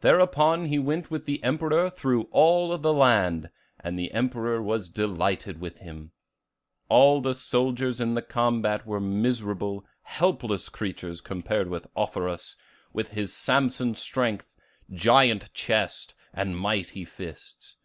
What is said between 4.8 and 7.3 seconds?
delighted with him. All